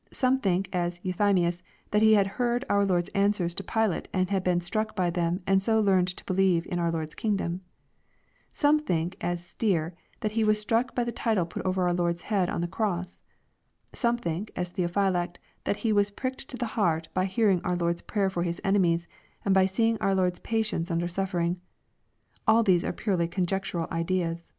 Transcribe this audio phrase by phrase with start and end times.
[0.14, 4.60] —^Some think, as Euthymius, that he had heard our Lord's answers to Pilate, and been
[4.60, 7.62] struck by them and 80 learned to believe in our Lord's kingdom.—
[8.62, 12.22] Some think, as Stier, that he was struck by the title put over our Lord's
[12.22, 13.22] head on the cross.—
[13.92, 18.02] Some think, as Theophylact, that he was pricked to the heart by hearing our Lord's
[18.02, 19.08] prayer for His enemies,
[19.44, 21.56] and by seeing our Lord's patience under sui3fering.
[22.46, 24.54] All these are purely conjec tural ideas.